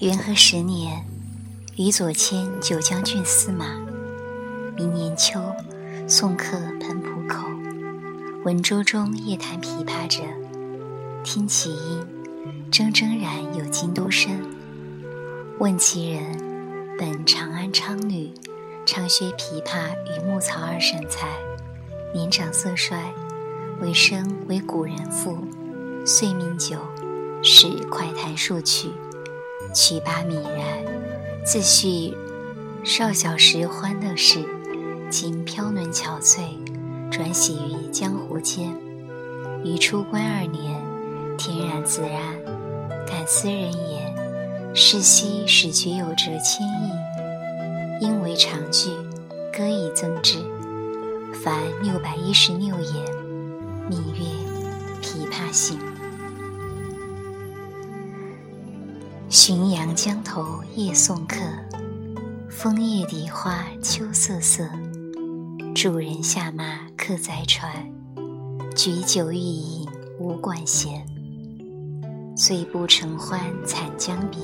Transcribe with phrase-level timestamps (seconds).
[0.00, 1.04] 元和十年，
[1.76, 3.66] 于左迁九江郡司马。
[4.76, 5.40] 明年秋，
[6.06, 7.46] 送客彭浦口，
[8.44, 10.22] 闻舟中夜弹琵琶者，
[11.24, 12.06] 听其音，
[12.70, 14.32] 铮铮然有京都声。
[15.58, 16.24] 问其人，
[16.96, 18.32] 本长安昌女，
[18.86, 21.26] 常学琵琶与木草二省才，
[22.14, 23.12] 年长色衰，
[23.80, 25.38] 为生为古人赋，
[26.04, 26.76] 遂命酒，
[27.42, 28.88] 使快弹数曲。
[29.72, 30.84] 曲罢泯然，
[31.44, 32.16] 自叙
[32.82, 34.44] 少小时欢乐事，
[35.10, 36.40] 今飘沦憔悴，
[37.10, 38.74] 转徙于江湖间。
[39.64, 40.82] 于出关二年，
[41.36, 42.18] 天然自然，
[43.06, 48.90] 感斯人言，世昔始觉有折千亿，因为长句，
[49.56, 50.38] 歌以增之。
[51.44, 53.04] 凡六百一十六言，
[53.88, 54.20] 名曰
[55.02, 55.78] 《琵琶行》。
[59.30, 61.38] 浔阳江头夜送客，
[62.50, 64.68] 枫叶荻花秋瑟瑟。
[65.74, 67.72] 主人下马客在船，
[68.76, 71.06] 举酒欲饮无管弦。
[72.36, 74.38] 虽不成欢惨将别，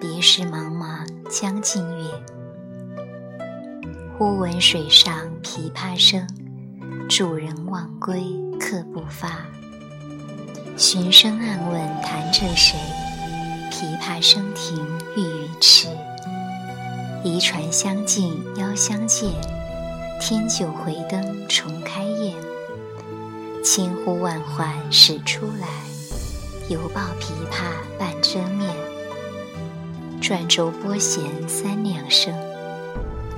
[0.00, 2.04] 别时茫茫江浸月。
[4.16, 6.26] 忽闻水上琵琶声，
[7.10, 8.22] 主人忘归
[8.60, 9.44] 客不发。
[10.76, 12.78] 寻声暗问弹者谁？
[13.68, 14.78] 琵琶声停
[15.16, 15.88] 欲语迟，
[17.24, 19.28] 移船相近邀相见，
[20.20, 22.36] 添酒回灯重开宴。
[23.64, 25.66] 千呼万唤始出来，
[26.68, 28.72] 犹抱琵琶半遮面。
[30.20, 32.32] 转轴拨弦三两声，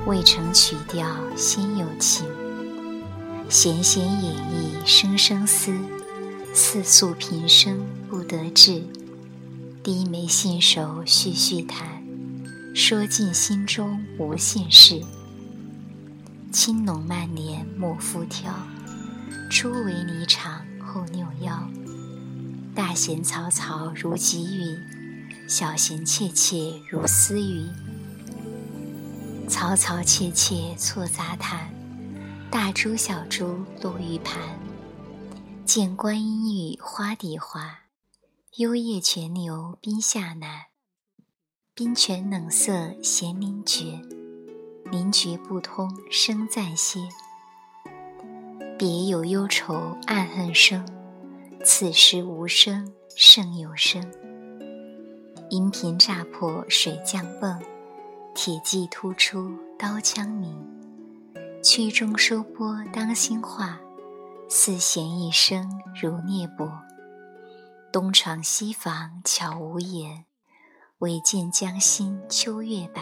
[0.04, 2.26] 未成曲调先有情。
[3.52, 5.76] 弦弦掩抑声声思，
[6.54, 8.82] 似诉平生不得志。
[9.84, 12.02] 低眉信手续续弹，
[12.74, 15.02] 说尽心中无限事。
[16.50, 18.54] 青浓慢捻莫复挑，
[19.50, 21.68] 初为霓裳后六幺。
[22.74, 24.78] 大弦嘈嘈如急雨，
[25.46, 27.68] 小弦切切如私语。
[29.46, 31.68] 嘈嘈切切错杂弹，
[32.52, 34.38] 大珠小珠落玉盘。
[35.64, 37.78] 见观音雨花底滑。
[38.58, 40.66] 幽夜泉流冰下难，
[41.74, 44.02] 冰泉冷涩弦凝绝，
[44.90, 47.00] 凝绝不通声暂歇。
[48.78, 50.86] 别有忧愁暗恨生，
[51.64, 54.12] 此时无声胜有声。
[55.48, 57.58] 银瓶乍破水浆迸，
[58.34, 60.81] 铁骑突出刀枪鸣。
[61.62, 63.78] 曲终收拨当心画，
[64.48, 66.68] 四弦一声如涅槃。
[67.92, 70.24] 东床西房悄无言，
[70.98, 73.00] 唯见江心秋月白。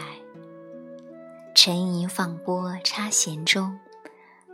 [1.55, 3.79] 沉吟放拨插弦中，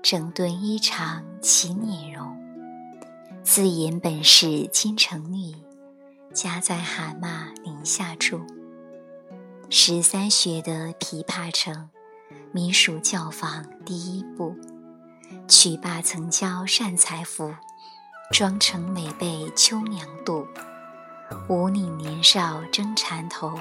[0.02, 2.38] 整顿衣裳起敛容。
[3.44, 5.54] 自言本是京城女，
[6.34, 8.40] 家在蛤蟆陵下住。
[9.70, 11.90] 十三学得琵琶成，
[12.52, 14.56] 名属教坊第一部。
[15.48, 17.54] 曲罢曾教善才服。
[18.30, 20.46] 妆成美被秋娘妒，
[21.48, 23.58] 五岭年少争缠头，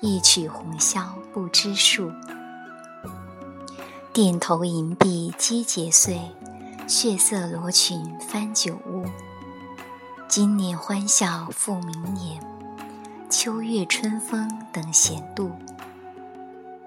[0.00, 2.10] 一曲红绡不知数。
[4.14, 6.18] 钿头银篦击节碎，
[6.88, 9.04] 血色罗裙翻酒污。
[10.26, 12.42] 今年欢笑复明年，
[13.28, 15.50] 秋月春风等闲度。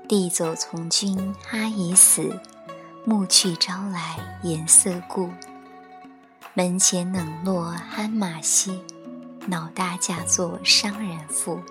[0.08, 2.38] 弟走从军阿姨死，
[3.06, 5.30] 暮去朝来颜色故。
[6.54, 8.82] 门前冷落鞍马稀，
[9.48, 11.62] 老大嫁作商人妇。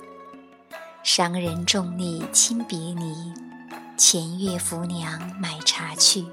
[1.03, 3.33] 商人重利轻别离，
[3.99, 6.25] 前月扶娘买茶去。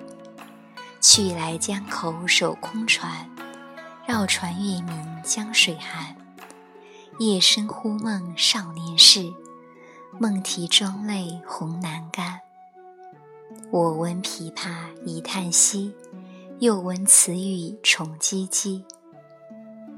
[1.02, 3.30] 去来江口守空船，
[4.08, 6.16] 绕船月明江水寒。
[7.20, 9.34] 夜深忽梦少年事，
[10.18, 12.40] 梦啼妆泪红阑干。
[13.72, 14.70] 我闻琵琶
[15.06, 15.94] 已叹息。
[16.60, 18.84] 又闻此语重唧唧，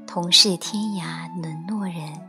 [0.06, 2.20] 同是天涯沦落人，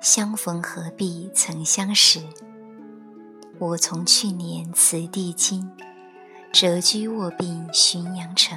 [0.00, 2.20] 相逢何必曾相识。
[3.58, 5.68] 我从去年辞帝京，
[6.52, 8.56] 谪居卧病浔阳城。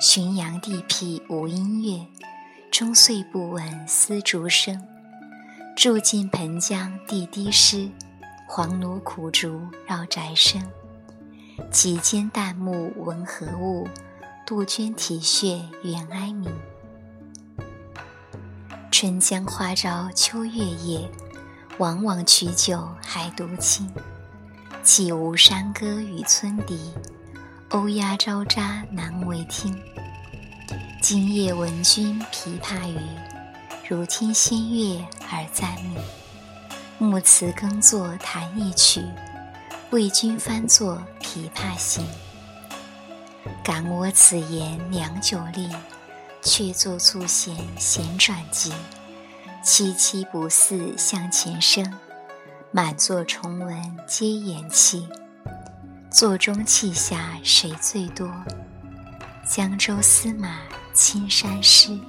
[0.00, 2.06] 浔阳地僻无音乐，
[2.70, 4.88] 终岁不闻丝竹声。
[5.74, 7.88] 住近盆江地低湿，
[8.46, 10.62] 黄芦苦竹绕宅生。
[11.70, 13.88] 几间旦暮闻何物？
[14.46, 16.52] 杜鹃啼血猿哀鸣。
[18.90, 21.10] 春江花朝秋月夜，
[21.78, 23.90] 往往取酒还独倾。
[24.84, 26.92] 岂无山歌与村笛，
[27.70, 29.76] 欧鸦招喳难为听。
[31.00, 32.98] 今夜闻君琵琶语，
[33.92, 36.00] 如听仙乐而赞美。
[36.96, 39.04] 木词耕作弹一曲，
[39.90, 42.02] 为君翻作《琵琶行》。
[43.62, 45.68] 感我此言良久立，
[46.40, 48.72] 却坐促弦弦转急。
[49.62, 51.92] 凄凄不似向前声。
[52.70, 55.06] 满座重闻皆掩泣，
[56.10, 58.26] 座中泣下谁最多？
[59.46, 60.60] 江州司马
[60.94, 62.00] 青衫湿。